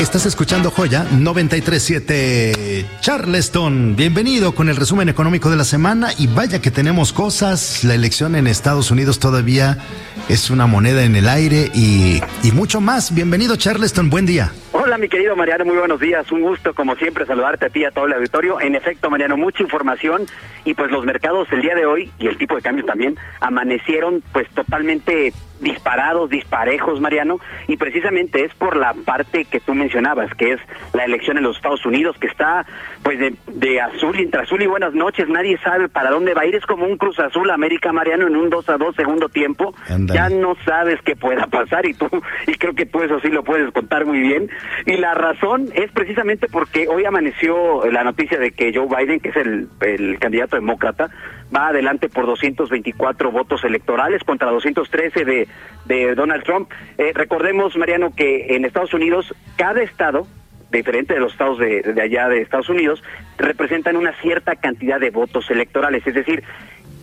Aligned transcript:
Estás 0.00 0.26
escuchando 0.26 0.70
Joya 0.70 1.04
937 1.10 2.86
Charleston. 3.00 3.96
Bienvenido 3.96 4.54
con 4.54 4.68
el 4.68 4.76
resumen 4.76 5.08
económico 5.08 5.50
de 5.50 5.56
la 5.56 5.64
semana 5.64 6.10
y 6.16 6.28
vaya 6.28 6.60
que 6.60 6.70
tenemos 6.70 7.12
cosas. 7.12 7.82
La 7.82 7.94
elección 7.94 8.36
en 8.36 8.46
Estados 8.46 8.92
Unidos 8.92 9.18
todavía 9.18 9.76
es 10.28 10.50
una 10.50 10.66
moneda 10.66 11.04
en 11.04 11.16
el 11.16 11.28
aire 11.28 11.70
y, 11.74 12.20
y 12.42 12.52
mucho 12.52 12.80
más. 12.80 13.14
Bienvenido 13.14 13.56
Charleston, 13.56 14.10
buen 14.10 14.26
día. 14.26 14.52
Hola, 14.72 14.98
mi 14.98 15.08
querido 15.08 15.34
Mariano, 15.34 15.64
muy 15.64 15.76
buenos 15.76 15.98
días. 15.98 16.30
Un 16.30 16.42
gusto, 16.42 16.74
como 16.74 16.94
siempre, 16.96 17.24
saludarte 17.24 17.66
a 17.66 17.70
ti 17.70 17.80
y 17.80 17.84
a 17.84 17.90
todo 17.90 18.06
el 18.06 18.12
auditorio. 18.12 18.60
En 18.60 18.74
efecto, 18.74 19.10
Mariano, 19.10 19.36
mucha 19.36 19.62
información 19.62 20.26
y 20.64 20.74
pues 20.74 20.90
los 20.90 21.04
mercados 21.04 21.48
el 21.50 21.62
día 21.62 21.74
de 21.74 21.86
hoy 21.86 22.10
y 22.18 22.26
el 22.26 22.36
tipo 22.36 22.54
de 22.54 22.62
cambio 22.62 22.84
también 22.84 23.16
amanecieron 23.40 24.22
pues 24.32 24.48
totalmente 24.50 25.32
disparados, 25.60 26.30
disparejos, 26.30 27.00
Mariano, 27.00 27.40
y 27.66 27.76
precisamente 27.76 28.44
es 28.44 28.54
por 28.54 28.76
la 28.76 28.94
parte 28.94 29.44
que 29.44 29.60
tú 29.60 29.74
mencionabas, 29.74 30.32
que 30.34 30.52
es 30.52 30.60
la 30.92 31.04
elección 31.04 31.36
en 31.36 31.44
los 31.44 31.56
Estados 31.56 31.84
Unidos, 31.84 32.16
que 32.18 32.28
está 32.28 32.64
pues 33.02 33.18
de, 33.18 33.34
de 33.46 33.80
azul, 33.80 34.18
entre 34.18 34.42
azul 34.42 34.62
y 34.62 34.66
buenas 34.66 34.94
noches, 34.94 35.28
nadie 35.28 35.58
sabe 35.58 35.88
para 35.88 36.10
dónde 36.10 36.34
va 36.34 36.42
a 36.42 36.46
ir, 36.46 36.54
es 36.54 36.66
como 36.66 36.86
un 36.86 36.96
Cruz 36.96 37.18
Azul 37.18 37.50
América, 37.50 37.92
Mariano, 37.92 38.26
en 38.26 38.36
un 38.36 38.50
2 38.50 38.68
a 38.68 38.76
2 38.76 38.94
segundo 38.94 39.28
tiempo, 39.28 39.74
ya 40.18 40.28
no 40.28 40.56
sabes 40.64 41.00
qué 41.04 41.14
pueda 41.14 41.46
pasar 41.46 41.86
y 41.86 41.94
tú, 41.94 42.08
y 42.46 42.54
creo 42.54 42.74
que 42.74 42.86
tú 42.86 43.02
eso 43.02 43.20
sí 43.20 43.28
lo 43.28 43.44
puedes 43.44 43.72
contar 43.72 44.04
muy 44.04 44.18
bien, 44.18 44.50
y 44.84 44.96
la 44.96 45.14
razón 45.14 45.68
es 45.74 45.92
precisamente 45.92 46.48
porque 46.48 46.88
hoy 46.88 47.04
amaneció 47.04 47.88
la 47.90 48.02
noticia 48.02 48.38
de 48.38 48.50
que 48.50 48.72
Joe 48.74 48.88
Biden, 48.88 49.20
que 49.20 49.28
es 49.28 49.36
el, 49.36 49.68
el 49.80 50.18
candidato 50.18 50.56
demócrata, 50.56 51.10
va 51.54 51.68
adelante 51.68 52.08
por 52.08 52.26
224 52.26 53.30
votos 53.30 53.62
electorales 53.64 54.24
contra 54.24 54.50
213 54.50 55.24
de, 55.24 55.48
de 55.86 56.14
Donald 56.14 56.42
Trump. 56.42 56.70
Eh, 56.98 57.12
recordemos, 57.14 57.76
Mariano, 57.76 58.12
que 58.14 58.56
en 58.56 58.64
Estados 58.64 58.92
Unidos 58.94 59.32
cada 59.56 59.82
estado 59.82 60.26
diferente 60.70 61.14
de 61.14 61.20
los 61.20 61.32
estados 61.32 61.58
de, 61.58 61.80
de, 61.82 62.02
allá 62.02 62.28
de 62.28 62.42
Estados 62.42 62.68
Unidos, 62.68 63.02
representan 63.38 63.96
una 63.96 64.12
cierta 64.20 64.56
cantidad 64.56 65.00
de 65.00 65.08
votos 65.10 65.50
electorales. 65.50 66.06
Es 66.06 66.14
decir, 66.14 66.44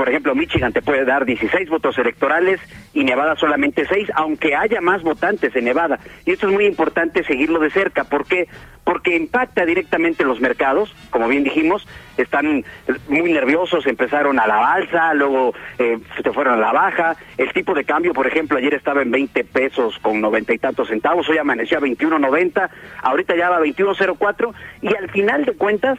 por 0.00 0.08
ejemplo, 0.08 0.34
Michigan 0.34 0.72
te 0.72 0.80
puede 0.80 1.04
dar 1.04 1.26
16 1.26 1.68
votos 1.68 1.98
electorales 1.98 2.58
y 2.94 3.04
Nevada 3.04 3.36
solamente 3.36 3.84
6, 3.86 4.08
aunque 4.14 4.56
haya 4.56 4.80
más 4.80 5.02
votantes 5.02 5.54
en 5.54 5.66
Nevada. 5.66 5.98
Y 6.24 6.30
esto 6.30 6.48
es 6.48 6.54
muy 6.54 6.64
importante 6.64 7.22
seguirlo 7.22 7.58
de 7.58 7.68
cerca. 7.68 8.04
¿Por 8.04 8.24
qué? 8.24 8.48
Porque 8.82 9.14
impacta 9.14 9.66
directamente 9.66 10.24
los 10.24 10.40
mercados. 10.40 10.90
Como 11.10 11.28
bien 11.28 11.44
dijimos, 11.44 11.86
están 12.16 12.64
muy 13.08 13.30
nerviosos, 13.30 13.86
empezaron 13.86 14.38
a 14.40 14.46
la 14.46 14.72
alza, 14.72 15.12
luego 15.12 15.52
eh, 15.78 15.98
se 16.22 16.32
fueron 16.32 16.54
a 16.54 16.62
la 16.62 16.72
baja. 16.72 17.16
El 17.36 17.52
tipo 17.52 17.74
de 17.74 17.84
cambio, 17.84 18.14
por 18.14 18.26
ejemplo, 18.26 18.56
ayer 18.56 18.72
estaba 18.72 19.02
en 19.02 19.10
20 19.10 19.44
pesos 19.44 19.98
con 19.98 20.18
90 20.22 20.54
y 20.54 20.58
tantos 20.58 20.88
centavos, 20.88 21.28
hoy 21.28 21.36
amaneció 21.36 21.76
a 21.76 21.82
21.90, 21.82 22.70
ahorita 23.02 23.36
ya 23.36 23.50
va 23.50 23.58
a 23.58 23.60
21.04 23.60 24.54
y 24.80 24.96
al 24.96 25.10
final 25.10 25.44
de 25.44 25.52
cuentas 25.52 25.98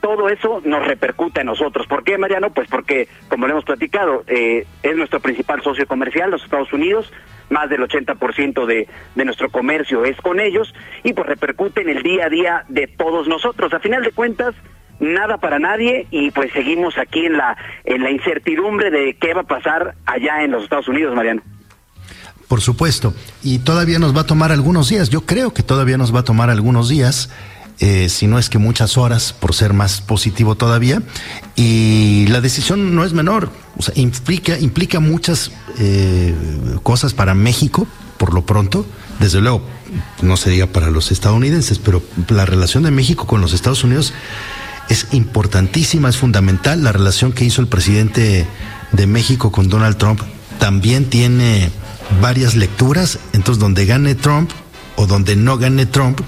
todo 0.00 0.28
eso 0.28 0.60
nos 0.64 0.86
repercute 0.86 1.40
a 1.40 1.44
nosotros. 1.44 1.86
¿Por 1.86 2.04
qué, 2.04 2.18
Mariano? 2.18 2.50
Pues 2.52 2.68
porque, 2.68 3.08
como 3.28 3.46
lo 3.46 3.52
hemos 3.52 3.64
platicado, 3.64 4.24
eh, 4.26 4.66
es 4.82 4.96
nuestro 4.96 5.20
principal 5.20 5.62
socio 5.62 5.86
comercial, 5.86 6.30
los 6.30 6.42
Estados 6.42 6.72
Unidos, 6.72 7.12
más 7.48 7.68
del 7.68 7.80
80% 7.80 8.66
de, 8.66 8.88
de 9.14 9.24
nuestro 9.24 9.50
comercio 9.50 10.04
es 10.04 10.16
con 10.20 10.40
ellos, 10.40 10.74
y 11.02 11.12
pues 11.12 11.26
repercute 11.26 11.82
en 11.82 11.90
el 11.90 12.02
día 12.02 12.26
a 12.26 12.28
día 12.28 12.64
de 12.68 12.86
todos 12.86 13.28
nosotros. 13.28 13.72
A 13.72 13.80
final 13.80 14.02
de 14.02 14.12
cuentas, 14.12 14.54
nada 15.00 15.38
para 15.38 15.58
nadie 15.58 16.06
y 16.10 16.30
pues 16.30 16.52
seguimos 16.52 16.98
aquí 16.98 17.26
en 17.26 17.36
la 17.36 18.10
incertidumbre 18.10 18.90
de 18.90 19.14
qué 19.14 19.34
va 19.34 19.42
a 19.42 19.44
pasar 19.44 19.94
allá 20.06 20.42
en 20.44 20.52
los 20.52 20.64
Estados 20.64 20.88
Unidos, 20.88 21.14
Mariano. 21.14 21.42
Por 22.50 22.60
supuesto, 22.60 23.14
y 23.44 23.60
todavía 23.60 24.00
nos 24.00 24.14
va 24.14 24.22
a 24.22 24.26
tomar 24.26 24.50
algunos 24.50 24.88
días, 24.88 25.08
yo 25.08 25.20
creo 25.20 25.54
que 25.54 25.62
todavía 25.62 25.96
nos 25.96 26.12
va 26.12 26.20
a 26.20 26.24
tomar 26.24 26.50
algunos 26.50 26.88
días 26.88 27.30
eh, 27.80 28.10
si 28.10 28.26
no 28.26 28.38
es 28.38 28.50
que 28.50 28.58
muchas 28.58 28.98
horas, 28.98 29.32
por 29.32 29.54
ser 29.54 29.72
más 29.72 30.02
positivo 30.02 30.54
todavía. 30.54 31.02
Y 31.56 32.26
la 32.28 32.40
decisión 32.40 32.94
no 32.94 33.04
es 33.04 33.14
menor, 33.14 33.50
o 33.78 33.82
sea, 33.82 33.94
implica, 33.96 34.58
implica 34.58 35.00
muchas 35.00 35.50
eh, 35.78 36.34
cosas 36.82 37.14
para 37.14 37.34
México, 37.34 37.86
por 38.18 38.34
lo 38.34 38.44
pronto. 38.44 38.84
Desde 39.18 39.40
luego, 39.40 39.62
no 40.22 40.36
se 40.36 40.50
diga 40.50 40.66
para 40.66 40.90
los 40.90 41.10
estadounidenses, 41.10 41.78
pero 41.78 42.02
la 42.28 42.44
relación 42.46 42.82
de 42.82 42.90
México 42.90 43.26
con 43.26 43.40
los 43.40 43.54
Estados 43.54 43.82
Unidos 43.82 44.12
es 44.90 45.06
importantísima, 45.12 46.08
es 46.08 46.16
fundamental. 46.16 46.84
La 46.84 46.92
relación 46.92 47.32
que 47.32 47.44
hizo 47.44 47.62
el 47.62 47.68
presidente 47.68 48.46
de 48.92 49.06
México 49.06 49.52
con 49.52 49.68
Donald 49.68 49.96
Trump 49.96 50.20
también 50.58 51.06
tiene 51.06 51.70
varias 52.20 52.56
lecturas. 52.56 53.18
Entonces, 53.32 53.60
donde 53.60 53.86
gane 53.86 54.14
Trump 54.14 54.50
o 54.96 55.06
donde 55.06 55.36
no 55.36 55.58
gane 55.58 55.86
Trump, 55.86 56.20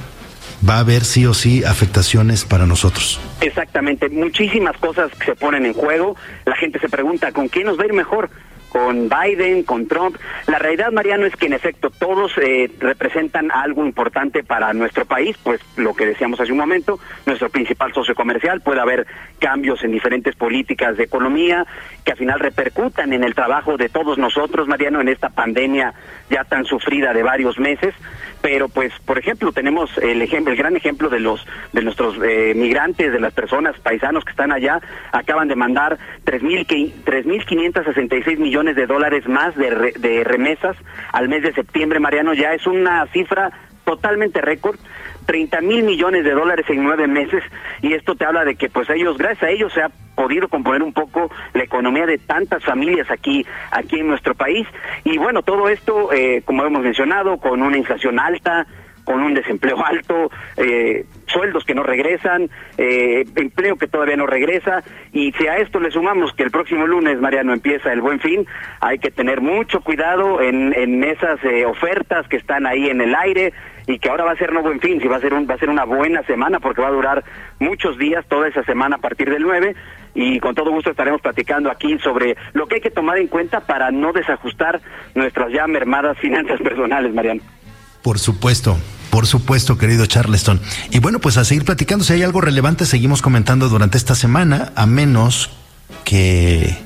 va 0.68 0.76
a 0.76 0.80
haber 0.80 1.04
sí 1.04 1.26
o 1.26 1.34
sí 1.34 1.64
afectaciones 1.64 2.44
para 2.44 2.66
nosotros. 2.66 3.20
Exactamente, 3.40 4.08
muchísimas 4.08 4.76
cosas 4.78 5.10
que 5.12 5.26
se 5.26 5.34
ponen 5.34 5.66
en 5.66 5.74
juego. 5.74 6.16
La 6.44 6.56
gente 6.56 6.78
se 6.78 6.88
pregunta, 6.88 7.32
¿con 7.32 7.48
quién 7.48 7.66
nos 7.66 7.78
va 7.78 7.82
a 7.82 7.86
ir 7.86 7.92
mejor? 7.92 8.30
con 8.72 9.10
Biden, 9.10 9.64
con 9.64 9.86
Trump. 9.86 10.16
La 10.46 10.58
realidad, 10.58 10.92
Mariano, 10.92 11.26
es 11.26 11.36
que 11.36 11.44
en 11.44 11.52
efecto 11.52 11.90
todos 11.90 12.32
eh, 12.38 12.70
representan 12.80 13.50
algo 13.50 13.84
importante 13.84 14.42
para 14.42 14.72
nuestro 14.72 15.04
país, 15.04 15.36
pues 15.42 15.60
lo 15.76 15.92
que 15.92 16.06
decíamos 16.06 16.40
hace 16.40 16.52
un 16.52 16.58
momento, 16.58 16.98
nuestro 17.26 17.50
principal 17.50 17.92
socio 17.92 18.14
comercial, 18.14 18.62
puede 18.62 18.80
haber 18.80 19.06
cambios 19.38 19.84
en 19.84 19.92
diferentes 19.92 20.34
políticas 20.36 20.96
de 20.96 21.04
economía 21.04 21.66
que 22.02 22.12
al 22.12 22.18
final 22.18 22.40
repercutan 22.40 23.12
en 23.12 23.24
el 23.24 23.34
trabajo 23.34 23.76
de 23.76 23.90
todos 23.90 24.16
nosotros, 24.16 24.66
Mariano, 24.66 25.02
en 25.02 25.08
esta 25.08 25.28
pandemia 25.28 25.92
ya 26.30 26.44
tan 26.44 26.64
sufrida 26.64 27.12
de 27.12 27.22
varios 27.22 27.58
meses 27.58 27.94
pero 28.42 28.68
pues 28.68 28.92
por 29.06 29.18
ejemplo 29.18 29.52
tenemos 29.52 29.96
el 29.98 30.20
ejemplo 30.20 30.52
el 30.52 30.58
gran 30.58 30.76
ejemplo 30.76 31.08
de 31.08 31.20
los 31.20 31.46
de 31.72 31.82
nuestros 31.82 32.16
eh, 32.22 32.52
migrantes 32.54 33.12
de 33.12 33.20
las 33.20 33.32
personas 33.32 33.78
paisanos 33.80 34.24
que 34.24 34.32
están 34.32 34.52
allá. 34.52 34.80
Acaban 35.12 35.48
de 35.48 35.56
mandar 35.56 35.96
tres 36.24 36.42
mil 36.42 36.66
tres 37.04 37.24
mil 37.24 37.44
quinientos 37.46 37.84
sesenta 37.84 38.16
y 38.16 38.22
seis 38.22 38.38
millones 38.38 38.76
de 38.76 38.86
dólares 38.86 39.26
más 39.28 39.54
de, 39.56 39.70
re, 39.70 39.92
de 39.98 40.24
remesas 40.24 40.76
al 41.12 41.28
mes 41.28 41.42
de 41.42 41.52
septiembre 41.54 42.00
Mariano. 42.00 42.34
Ya 42.34 42.52
es 42.52 42.66
una 42.66 43.06
cifra 43.06 43.52
totalmente 43.96 44.40
récord 44.40 44.78
30 45.26 45.60
mil 45.60 45.82
millones 45.84 46.24
de 46.24 46.32
dólares 46.32 46.64
en 46.68 46.82
nueve 46.82 47.06
meses 47.06 47.42
y 47.82 47.92
esto 47.92 48.14
te 48.14 48.24
habla 48.24 48.44
de 48.44 48.56
que 48.56 48.68
pues 48.70 48.88
ellos 48.90 49.18
gracias 49.18 49.42
a 49.42 49.50
ellos 49.50 49.72
se 49.72 49.82
ha 49.82 49.90
podido 50.14 50.48
componer 50.48 50.82
un 50.82 50.92
poco 50.92 51.30
la 51.52 51.62
economía 51.62 52.06
de 52.06 52.18
tantas 52.18 52.64
familias 52.64 53.10
aquí 53.10 53.46
aquí 53.70 54.00
en 54.00 54.08
nuestro 54.08 54.34
país. 54.34 54.66
Y 55.04 55.18
bueno 55.18 55.42
todo 55.42 55.68
esto 55.68 56.12
eh, 56.12 56.42
como 56.44 56.64
hemos 56.64 56.82
mencionado 56.82 57.36
con 57.36 57.62
una 57.62 57.76
inflación 57.76 58.18
alta 58.18 58.66
con 59.04 59.20
un 59.20 59.34
desempleo 59.34 59.84
alto, 59.84 60.30
eh, 60.56 61.04
sueldos 61.32 61.64
que 61.64 61.74
no 61.74 61.82
regresan, 61.82 62.50
eh, 62.78 63.24
empleo 63.36 63.76
que 63.76 63.88
todavía 63.88 64.16
no 64.16 64.26
regresa, 64.26 64.82
y 65.12 65.32
si 65.32 65.46
a 65.46 65.56
esto 65.56 65.80
le 65.80 65.90
sumamos 65.90 66.32
que 66.34 66.42
el 66.42 66.50
próximo 66.50 66.86
lunes, 66.86 67.20
Mariano, 67.20 67.52
empieza 67.52 67.92
el 67.92 68.00
buen 68.00 68.20
fin, 68.20 68.46
hay 68.80 68.98
que 68.98 69.10
tener 69.10 69.40
mucho 69.40 69.80
cuidado 69.80 70.40
en, 70.40 70.72
en 70.74 71.02
esas 71.04 71.42
eh, 71.44 71.64
ofertas 71.64 72.28
que 72.28 72.36
están 72.36 72.66
ahí 72.66 72.88
en 72.88 73.00
el 73.00 73.14
aire, 73.14 73.52
y 73.86 73.98
que 73.98 74.08
ahora 74.08 74.24
va 74.24 74.32
a 74.32 74.36
ser 74.36 74.52
no 74.52 74.62
buen 74.62 74.80
fin, 74.80 75.00
si 75.00 75.08
va 75.08 75.16
a 75.16 75.20
ser 75.20 75.34
un, 75.34 75.48
va 75.48 75.54
a 75.54 75.58
ser 75.58 75.68
una 75.68 75.84
buena 75.84 76.22
semana 76.24 76.60
porque 76.60 76.82
va 76.82 76.88
a 76.88 76.92
durar 76.92 77.24
muchos 77.58 77.98
días, 77.98 78.24
toda 78.28 78.48
esa 78.48 78.62
semana 78.64 78.96
a 78.96 78.98
partir 79.00 79.30
del 79.30 79.42
9 79.42 79.74
y 80.14 80.40
con 80.40 80.54
todo 80.54 80.70
gusto 80.70 80.90
estaremos 80.90 81.20
platicando 81.20 81.70
aquí 81.70 81.98
sobre 81.98 82.36
lo 82.52 82.66
que 82.66 82.76
hay 82.76 82.80
que 82.80 82.90
tomar 82.90 83.18
en 83.18 83.28
cuenta 83.28 83.60
para 83.60 83.90
no 83.90 84.12
desajustar 84.12 84.80
nuestras 85.14 85.52
ya 85.52 85.66
mermadas 85.66 86.18
finanzas 86.20 86.60
personales, 86.60 87.12
Mariano. 87.14 87.40
Por 88.02 88.18
supuesto, 88.18 88.76
por 89.12 89.26
supuesto, 89.26 89.76
querido 89.76 90.06
Charleston. 90.06 90.58
Y 90.90 90.98
bueno, 90.98 91.18
pues 91.18 91.36
a 91.36 91.44
seguir 91.44 91.66
platicando, 91.66 92.02
si 92.02 92.14
hay 92.14 92.22
algo 92.22 92.40
relevante, 92.40 92.86
seguimos 92.86 93.20
comentando 93.20 93.68
durante 93.68 93.98
esta 93.98 94.14
semana, 94.14 94.72
a 94.74 94.86
menos 94.86 95.50
que 96.02 96.78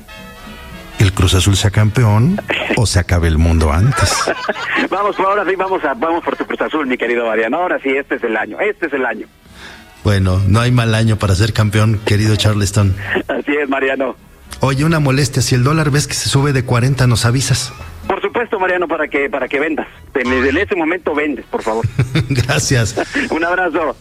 el 0.99 1.13
Cruz 1.13 1.35
Azul 1.35 1.55
sea 1.55 1.71
campeón 1.71 2.41
o 2.75 2.85
se 2.85 2.99
acabe 2.99 3.29
el 3.29 3.37
mundo 3.37 3.71
antes. 3.71 4.13
vamos, 4.89 5.17
ahora 5.19 5.45
sí, 5.45 5.55
vamos, 5.55 5.81
a, 5.85 5.93
vamos 5.93 6.21
por 6.21 6.35
tu 6.35 6.45
Cruz 6.45 6.59
Azul, 6.59 6.85
mi 6.85 6.97
querido 6.97 7.25
Mariano. 7.25 7.61
Ahora 7.61 7.79
sí, 7.81 7.91
este 7.91 8.15
es 8.15 8.23
el 8.25 8.35
año, 8.35 8.59
este 8.59 8.87
es 8.87 8.93
el 8.93 9.05
año. 9.05 9.25
Bueno, 10.03 10.41
no 10.49 10.59
hay 10.59 10.71
mal 10.71 10.95
año 10.95 11.15
para 11.15 11.33
ser 11.33 11.53
campeón, 11.53 11.97
querido 12.05 12.35
Charleston. 12.35 12.93
Así 13.29 13.55
es, 13.55 13.69
Mariano. 13.69 14.17
Oye, 14.59 14.83
una 14.83 14.99
molestia, 14.99 15.41
si 15.41 15.55
el 15.55 15.63
dólar 15.63 15.91
ves 15.91 16.07
que 16.07 16.13
se 16.13 16.27
sube 16.27 16.51
de 16.51 16.65
40, 16.65 17.07
nos 17.07 17.23
avisas. 17.25 17.71
Por 18.37 18.43
supuesto, 18.43 18.59
Mariano, 18.59 18.87
para 18.87 19.07
que 19.07 19.31
para 19.31 19.47
que 19.47 19.59
vendas. 19.59 19.87
En, 20.13 20.31
en 20.31 20.57
ese 20.57 20.75
momento 20.75 21.15
vendes, 21.15 21.43
por 21.47 21.63
favor. 21.63 21.83
Gracias. 22.29 22.95
Un 23.31 23.43
abrazo. 23.43 23.97